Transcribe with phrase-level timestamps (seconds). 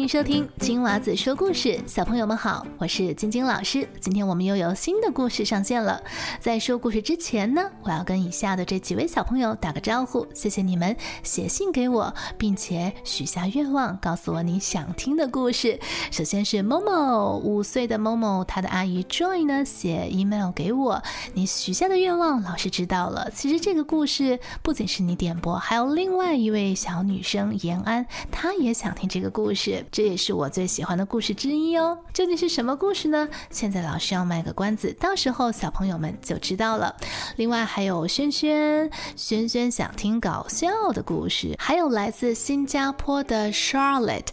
[0.00, 3.86] 欢迎收听金娃子说故事，小朋友们好，我是晶晶老师。
[4.00, 6.02] 今天我们又有新的故事上线了。
[6.40, 15.78] 在说故事之前呢，我要跟以下的这几位小朋友打个招呼，谢谢你们写信给我，并且许下愿望，告诉我你想听的故事。
[16.10, 21.02] 首先是某某五岁的某某，他的阿姨 Joy 呢写 email 给我，
[21.34, 23.30] 你许下的愿望老师知道了。
[23.34, 29.84] 其实这个故事不仅是你点播，还有另外一位小女生延安，她也想听这个故事。
[29.92, 31.98] 这也是我最喜欢的故事之一哦。
[32.14, 33.28] 究竟是什么故事呢？
[33.50, 36.94] 现在老师要卖个关子，到时候小朋友们就知道了。
[37.36, 44.28] 另外还有萱萱，萱萱想听搞笑的故事，还有来自新加坡的 Charlotte。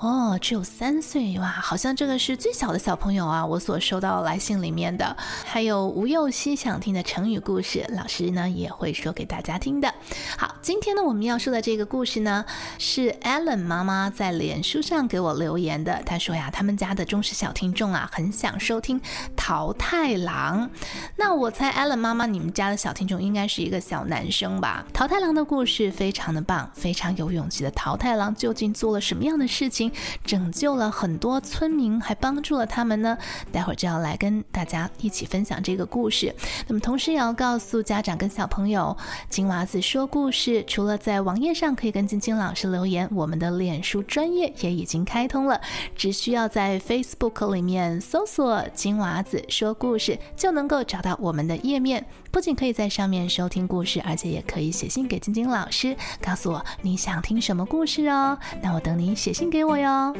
[0.00, 3.44] 哦，只有三岁哇，好像这个是最小的小朋友啊。
[3.44, 5.14] 我所收到来信里面的，
[5.44, 9.92] 还有吴幼熙想听的成语故事，老师呢也会说给大家听的。
[10.38, 12.42] 好，今天呢我们要说的这个故事呢，
[12.78, 16.02] 是 Allen 妈妈在脸书上给我留言的。
[16.06, 18.98] 她说呀，他们家的忠实小听众啊，很想收听
[19.36, 20.70] 桃太郎。
[21.16, 24.82] 那我猜 Allen 妈妈，你们家的小听众应该是一个小男生吧？
[24.94, 29.89] 桃太郎的故事非常的棒，非常有勇气的桃太郎究竟做了什么样的事情？
[30.24, 33.16] 拯救了很多村民，还帮助了他们呢。
[33.52, 36.34] 待会儿就要来跟大家一起分享这个故事。
[36.66, 38.96] 那么，同时也要告诉家长跟小朋友，
[39.28, 45.60] 金娃子说故事，除了在网页上可以跟晶晶老师留言，我们的脸书专业也已经开通了，
[45.96, 52.04] 只需要在 Facebook 里面搜索“金娃子说故事”，就能够找到我们的页面。
[52.32, 58.38] 不仅可以在上面收听故事，而且也可以写信给晶晶老师，告诉我你想听什么故事哦。
[58.62, 60.14] 那我等你写信给我哟。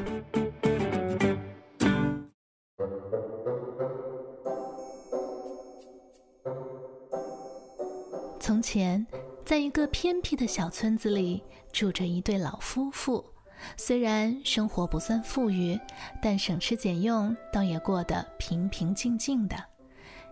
[8.41, 9.07] 从前，
[9.45, 13.25] 在一个偏僻的小村子里，住着一对老夫妇。
[13.77, 15.79] 虽然生活不算富裕，
[16.21, 19.57] 但省吃俭用，倒也过得平平静静的。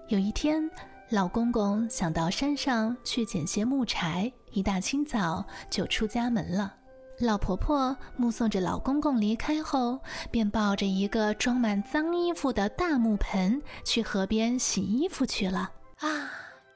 [0.08, 0.69] 有一天，
[1.10, 6.74] 老公公想到山上去捡些木柴，一大清早就出家门了。
[7.20, 9.98] 老婆婆目送着老公公离开后，
[10.30, 15.72] 便抱着一个装满脏衣服的大木盆去河边洗衣服去了。
[16.00, 16.30] 啊，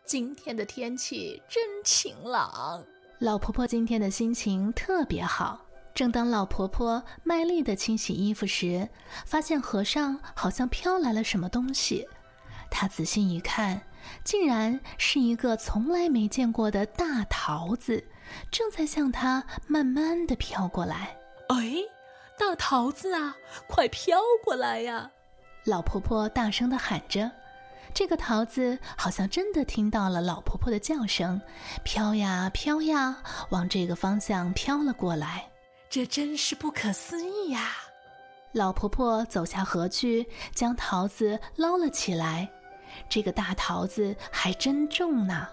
[0.07, 2.83] 今天的天气真晴朗！
[3.19, 5.61] 老婆婆今天的心情特别好。
[5.95, 8.89] 正当老婆婆卖力地清洗衣服时，
[9.27, 12.09] 发现河上好像飘来了什么东西。
[12.71, 13.79] 她仔细一看。
[14.25, 18.05] 竟然是一个从来没见过的大桃子，
[18.51, 21.17] 正在向他慢慢的飘过来。
[21.49, 21.77] 哎，
[22.39, 23.37] 大桃子啊，
[23.69, 25.11] 快飘过来呀！
[25.65, 27.31] 老婆婆大声的喊着。
[27.95, 31.39] 这个桃子好像真的听到了老婆婆的叫声，
[31.85, 33.19] 飘呀飘呀，
[33.51, 35.47] 往这个方向飘了过来。
[35.91, 37.69] 这真是不可思议呀！
[38.53, 42.51] 老婆婆走下河去，将桃子捞了起来。
[43.09, 45.49] 这个大桃子还真重呢，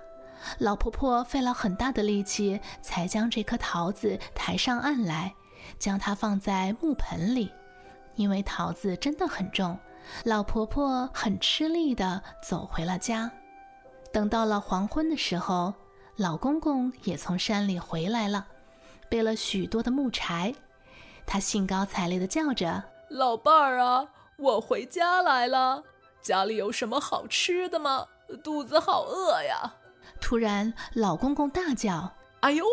[0.58, 5.34] 老婆婆费了很大的力气才将这颗桃子抬上岸来，
[5.78, 7.52] 将它放在木盆里。
[8.16, 9.78] 因为桃子真的很重，
[10.26, 13.32] 老婆婆很吃力地走回了家。
[14.12, 15.74] 等到了黄昏的时候，
[16.18, 18.46] 老公公也从山里回来了，
[19.08, 20.54] 背了许多的木柴。
[21.26, 24.08] 他兴高采烈地叫着：“老伴儿啊，
[24.38, 25.84] 我回家来了。”
[26.22, 28.06] 家里有什么好吃的吗？
[28.44, 29.74] 肚子好饿呀！
[30.22, 32.64] 突然，老公公大叫：“哎呦，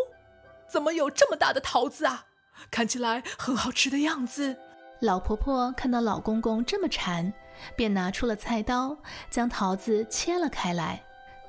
[0.68, 2.26] 怎么有这么大的桃子啊？
[2.70, 4.56] 看起来很好吃的样子。”
[5.00, 7.32] 老婆婆看到老公公这么馋，
[7.74, 8.96] 便拿出了菜刀，
[9.30, 11.02] 将桃子切了开来。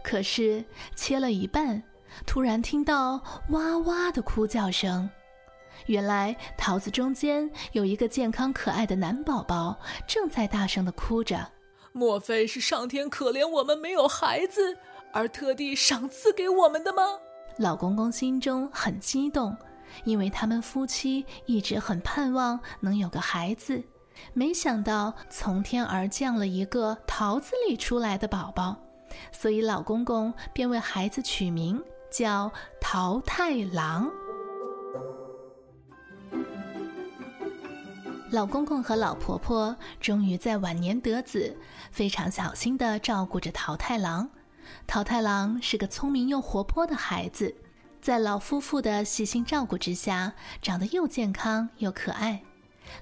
[0.04, 0.64] 可是
[0.96, 1.84] 切了一半，
[2.26, 5.10] 突然听到哇哇的哭叫声。
[5.88, 11.52] 原来桃子中间有一个健康可爱的男宝宝，正在大声的哭着。
[11.98, 14.78] 莫非是上天可怜我们没有孩子，
[15.12, 17.02] 而特地赏赐给我们的吗？
[17.58, 19.58] 老公公心中很激动，
[20.04, 23.84] 因为他们夫妻一直很盼望能有个孩子，
[24.34, 28.76] 没想到从天而降了一个桃子里出来的宝宝，
[29.32, 34.08] 所以老公公便为孩子取名叫桃太郎。
[38.30, 41.56] 老公公和老婆婆终于在晚年得子，
[41.92, 44.30] 非常小心地照顾着桃太郎。
[44.86, 47.56] 桃太郎是个聪明又活泼的孩子，
[48.02, 52.44] 在老夫妇的细心照顾之下，长得又健康又可爱。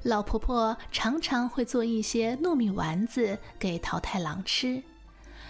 [0.04, 4.84] 老婆婆常常会做一些糯米丸子给桃太郎吃。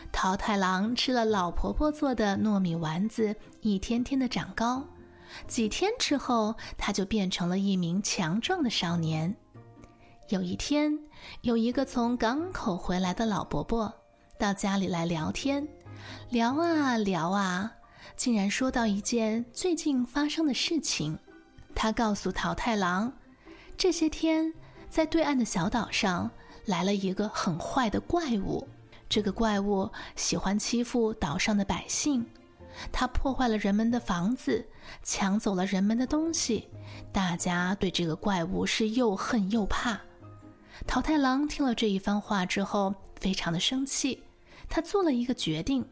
[0.09, 4.85] 桃太郎吃了老婆婆做的糯米丸子，一天天的长高。
[5.47, 9.35] 几天之后，他就变成了一名强壮的少年。
[10.29, 10.97] 有一天，
[11.41, 13.93] 有一个从港口回来的老伯伯
[14.39, 15.67] 到家里来聊天，
[16.31, 17.71] 聊啊聊啊，
[18.15, 21.15] 竟然说到一件最近发生的事情。
[21.75, 23.13] 他告诉桃太郎，
[23.77, 24.51] 这些天
[24.89, 26.31] 在对岸的小岛上
[26.65, 28.67] 来了一个很坏的怪物，
[29.07, 32.25] 这个怪物喜欢欺负岛上的百姓。
[32.91, 34.67] 他破坏了人们的房子，
[35.03, 36.67] 抢走了人们的东西，
[37.13, 40.01] 大家对这个怪物是又恨又怕。
[40.85, 44.23] 桃太郎听了这一番话之后，非常的生气。
[44.67, 45.87] 他做了一个决定，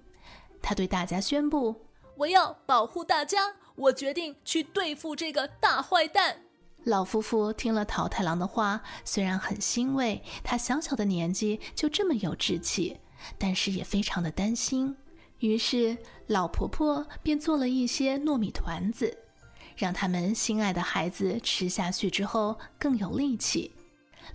[0.61, 1.75] 他对大家宣布
[2.17, 6.41] ：“我要保护大家，我决定去对付这个大坏蛋。”
[6.85, 12.97] 老夫妇听了桃太郎的话，虽然很欣慰他小小的年纪就这么有志气，
[13.37, 14.95] 但是也非常的担心。
[15.39, 15.97] 于是，
[16.27, 19.17] 老婆婆便做了一些糯米团子，
[19.77, 23.73] 让他们心爱的孩子吃下去之后更有力气。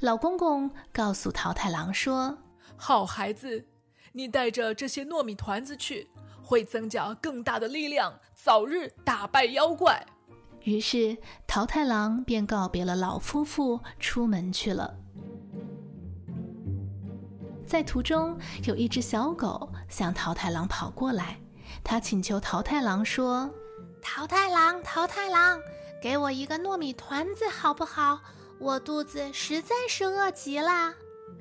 [0.01, 2.39] 老公公告诉桃太郎说
[2.77, 3.67] ：“好孩子，
[4.13, 6.09] 你带着这些糯米团子去，
[6.43, 10.07] 会增加更大的力量，早日打败妖怪。”
[10.65, 14.95] 于是，桃太郎便告别了老夫妇，出门去了。
[17.67, 21.39] 在途中，有一只小狗向桃太郎跑过来，
[21.85, 23.51] 它请求桃太郎说
[24.03, 25.61] ：“桃太郎，桃太郎，
[26.03, 28.21] 给我一个糯米团子好不好？
[28.59, 30.95] 我肚子实在是饿极了。”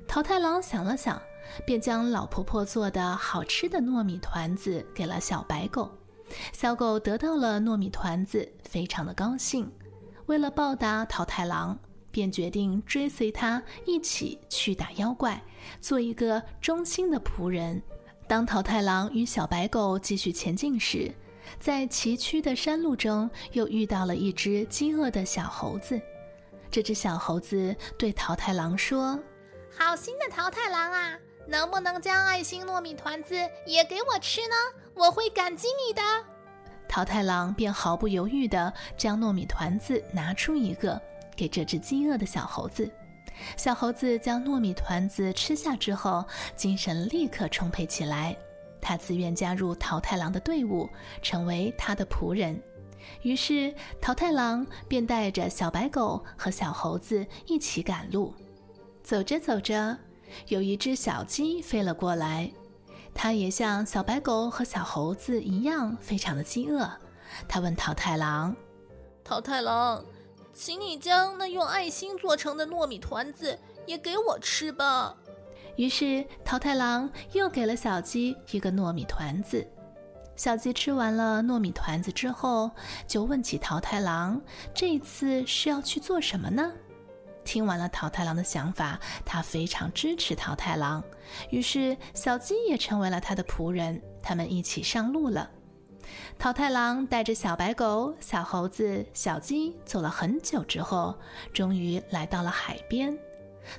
[0.06, 1.20] 桃太郎想了想，
[1.66, 5.90] 便将老婆婆做的好吃的糯米团子给了小白狗。
[6.52, 9.70] 小狗得到了糯米团子，非常的高兴。
[10.26, 11.78] 为了报答桃太郎。
[12.10, 15.40] 便决定追随他一起去打妖怪，
[15.78, 17.80] 做一个忠心的仆人。
[18.26, 21.14] 当桃太郎与小白狗继续前进时，
[21.60, 26.00] 在崎岖的山路中又遇到了一只饥饿的小猴子。
[26.70, 29.18] 这只小猴子对桃太郎说
[29.76, 33.34] ：“好心的桃太郎啊，能不能将爱心糯米团子
[33.66, 34.54] 也给我吃呢？
[34.94, 36.02] 我会感激你的。”
[36.88, 41.00] 桃太郎便毫不犹豫地将糯米团子拿出一个。
[41.36, 42.90] 给这只饥饿的小猴子，
[43.56, 46.24] 小猴子将糯米团子吃下之后，
[46.56, 48.36] 精神立刻充沛起来。
[48.80, 50.90] 他自愿加入桃太郎的队伍，
[51.22, 52.60] 成为他的仆人。
[53.22, 58.32] 于是，桃太郎便带着小白狗和小猴子一起赶路。
[59.02, 59.96] 走着走着，
[60.48, 62.50] 有一只小鸡飞了过来，
[63.14, 66.90] 它也像小白狗和小猴子一样，非常的饥饿。
[67.48, 68.54] 它问桃太郎
[69.24, 70.04] ：“桃太郎。”
[70.54, 73.56] 请你将那用爱心做成的糯米团子
[73.86, 75.14] 也给我吃吧。
[75.76, 79.64] 于是桃太郎又给了小鸡一个糯米团子。
[80.38, 82.70] 小鸡吃完了糯米团子之后，
[83.08, 84.40] 就问起桃太郎
[84.72, 86.72] ：“这次是要去做什么呢？”
[87.44, 91.02] 听完了桃太郎的想法，他非常支持桃太郎。
[91.50, 95.50] 于是小鸡也成为了他的仆人，他们一起上路了。
[96.38, 101.18] 桃太郎带着小白狗、小猴子、小鸡走了很久之后，
[101.52, 103.18] 终于来到了海边。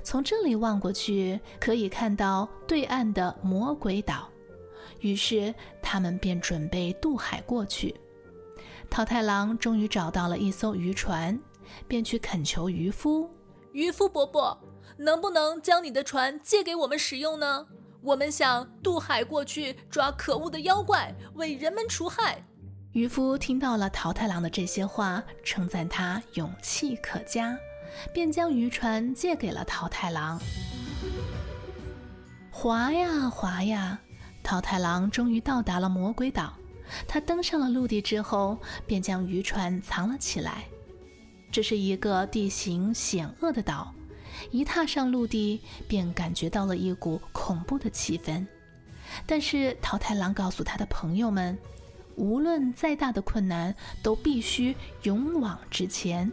[0.02, 4.29] 从这里望过去，可以看到对岸的魔鬼岛。
[5.00, 7.94] 于是他们便准备渡海过去。
[8.88, 11.38] 桃太郎终于找到了一艘渔船，
[11.86, 13.30] 便去恳求渔夫
[13.72, 14.58] ：“渔夫伯伯，
[14.96, 17.66] 能不能将你的船借给我们使用呢？”
[18.02, 22.42] 我们想渡海过去抓可恶的妖怪，为人们除害。
[22.92, 27.54] 渔夫听到了桃太郎的这些话，称赞他勇气可嘉，
[28.10, 30.40] 便将渔船借给了桃太郎。
[32.50, 34.00] 划呀划呀，
[34.50, 36.52] 桃太郎终于到达了魔鬼岛。
[37.06, 40.64] 他登上了陆地之后，便将渔船藏了起来。
[41.52, 43.94] 这是一个地形险恶的岛。
[44.50, 48.44] 一踏上陆地，便感觉到了一股恐怖的气氛。
[49.24, 51.56] 但是桃太郎告诉他的朋友们，
[52.16, 56.28] 无论再大的困难，都必须勇往直前。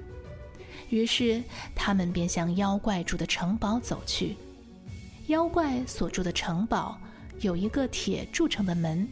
[0.90, 1.44] 于是
[1.76, 4.36] 他们便向妖怪住的城堡走去。
[5.28, 7.00] 妖怪所住的城堡
[7.40, 9.08] 有一个铁铸成的门，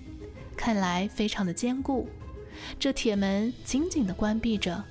[0.57, 2.07] 看来非常的坚固。
[2.79, 4.83] 这铁门紧紧地关闭着。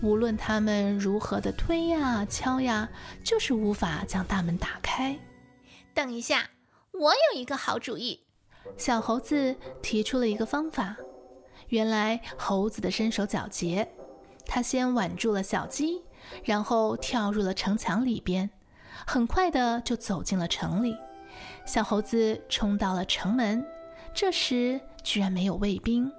[0.00, 2.88] 无论他们如何的推呀敲呀，
[3.24, 5.18] 就是无法将大门打开。
[5.92, 6.50] 等一下，
[6.92, 8.20] 我有一个好主意。
[8.76, 10.96] 小猴子提出了一个方法。
[11.70, 13.90] 原来猴子的身手矫捷，
[14.46, 16.02] 他先挽住了小鸡，
[16.44, 18.48] 然后跳入了城墙里边，
[19.04, 20.96] 很快的就走进了城里。
[21.64, 23.64] 小猴子冲到了城门，
[24.14, 26.12] 这时居然没有卫兵。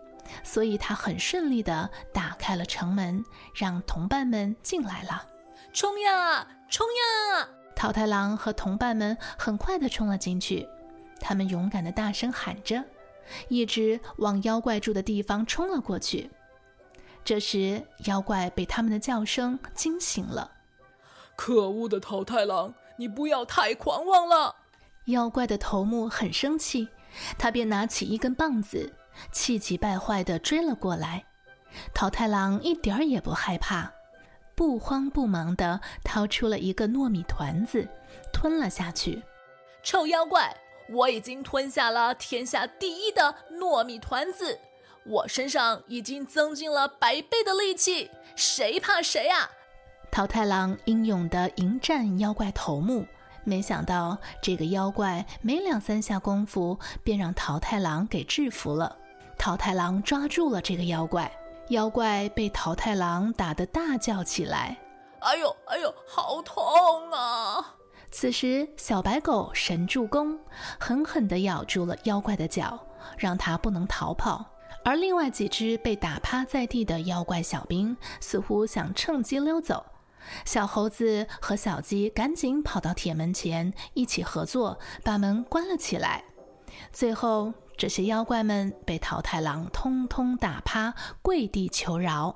[0.44, 3.24] 所以他很顺利地打开了城门，
[3.56, 5.28] 让同伴们进来了。
[5.74, 7.50] 冲呀，冲呀！
[7.76, 10.68] 桃太郎和同伴们很快地冲了进去，
[11.20, 12.84] 他们勇敢地大声喊着，
[13.48, 16.30] 一直往妖怪住的地方冲了过去。
[17.24, 20.52] 这时，妖怪被他们的叫声惊醒了。
[21.36, 24.56] 可恶的桃太郎，你不要太狂妄了！
[25.10, 26.88] 妖怪的头目很生气，
[27.38, 28.92] 他便拿起一根棒子，
[29.32, 31.24] 气急败坏地追了过来。
[31.94, 33.92] 桃太郎一点儿也不害怕。
[34.56, 37.88] 不慌不忙地掏出了一个糯米团子，
[38.34, 39.24] 吞了下去。
[39.82, 40.54] 臭妖怪，
[40.89, 44.60] 我已经吞下了天下第一的糯米团子，
[45.06, 49.50] 我身上已经增进了百倍的力气，谁怕谁啊！
[50.12, 53.06] 桃太郎英勇地迎战妖怪头目，
[53.43, 58.96] 没想到这个妖怪没两三下功夫便让桃太郎给制服了。
[59.38, 61.31] 桃太郎抓住了这个妖怪。
[61.69, 64.75] 妖怪被桃太郎打得大叫起来
[65.22, 67.75] ：“哎呦，哎呦，好痛啊！”
[68.10, 70.36] 此时，小白狗神助攻，
[70.79, 72.79] 狠狠地咬住了妖怪的脚，
[73.19, 74.43] 让他不能逃跑。
[74.84, 79.86] 而另外几只被打趴在地的妖怪小兵，似乎想趁机溜走。
[80.46, 86.24] 小猴子和小鸡赶紧跑到铁门前，一起合作把门关了起来。
[86.92, 87.54] 最后。
[87.80, 92.36] 这些妖怪们被桃太郎通通打趴，跪地求饶：“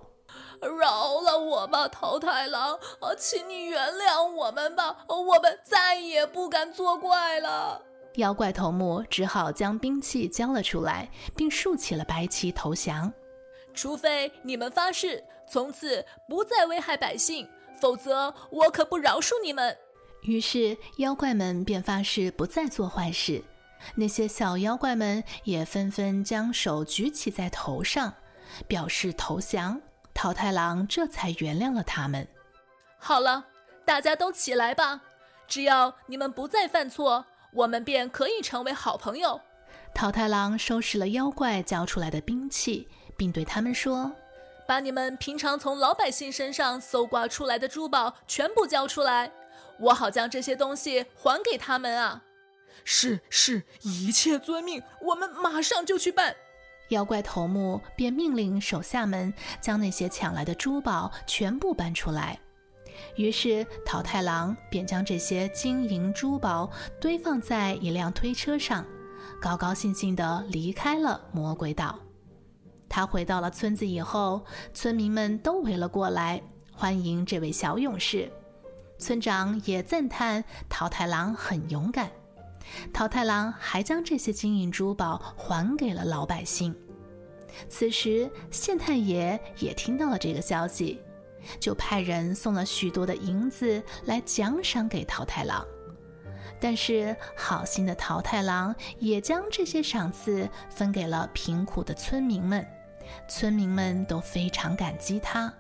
[0.79, 2.79] 饶了我吧，桃太郎！
[3.17, 7.81] 请你原谅我们吧，我们再也不敢作怪了。”
[8.15, 13.11] 妖怪头目只好将兵器交了出来，并竖起了白旗投降。
[13.73, 17.45] 除非你们发誓从此不再危害百姓，
[17.79, 19.77] 否则我可不饶恕你们。
[20.21, 23.43] 于是妖怪们便发誓不再做坏事。
[23.95, 28.13] 那些小妖怪们也纷纷将手举起在头上，
[28.67, 29.81] 表示投降。
[30.13, 32.25] 桃太郎这才原谅了他们。
[32.97, 33.45] 好了，
[33.83, 35.01] 大家都起来吧！
[35.47, 39.41] 只要你们不再犯错，我们便可以成为好朋友。
[39.93, 42.87] 桃太郎收拾了妖怪交出来的兵器，
[43.17, 44.09] 并对他们说
[44.67, 49.31] ：“把你们平常从老百姓身上搜刮出来的珠宝全部交出来，
[49.79, 52.23] 我好将这些东西还给他们啊！”
[52.83, 56.35] 是是，一切遵命，我们马上就去办。
[56.89, 62.39] 妖怪头目便命令手下们将那些抢来的珠宝全部搬出来。
[63.15, 68.85] 于是桃太郎便将这些金银珠宝堆放在一辆推车上，
[69.41, 71.97] 高高兴兴地离开了魔鬼岛。
[72.95, 76.39] 他回到了村子以后，村民们都围了过来，
[76.71, 78.31] 欢迎这位小勇士。
[78.99, 82.11] 村长也赞叹桃太郎很勇敢。
[82.93, 86.75] 桃太郎还将这些金银珠宝还给了老百姓。
[87.67, 91.01] 此时，县太爷也听到了这个消息，
[91.59, 95.65] 就派人送了许多的银子来奖赏给桃太郎。
[96.59, 102.63] 但是，好心的桃太郎也将这些赏赐分给了贫苦的村民们，
[103.27, 105.53] 村民们都非常感激他。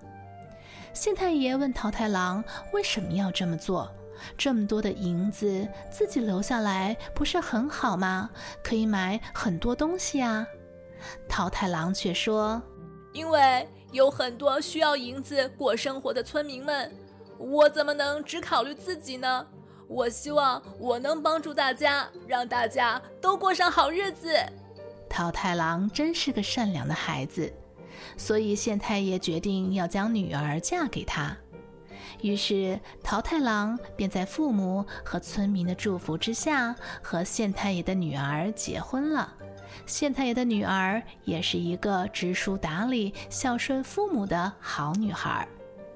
[0.93, 3.91] 县太爷问桃太郎为什么要这么做。
[4.37, 8.29] 这么多的银子，自己留下来不是很好吗？
[8.63, 10.47] 可以买很多东西啊。
[11.27, 12.61] 桃太郎却说
[13.11, 16.89] ：“因为有很多需要银子过生活的村民们，
[17.37, 19.45] 我怎么能只考虑自己呢？
[19.87, 24.33] 我希望我能帮助大家，让大家都过上好日子。”
[25.13, 27.53] 桃太郎真是个善良的孩子，
[28.17, 31.37] 所以县太爷决定要将女儿嫁给他。
[32.23, 39.31] 于是，桃太郎便在父母和村民的祝福之下，和县太爷的女儿结婚了。
[39.85, 45.47] 县太爷的女儿也是一个知书达理、孝顺父母的好女孩。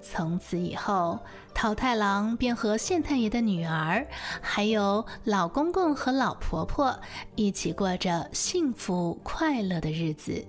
[0.10, 1.20] 从此以后，
[1.54, 4.08] 桃太郎便和县太爷的女儿，
[4.42, 6.98] 还有老公公和老婆婆，
[7.36, 10.46] 一起过着幸福快乐的日子。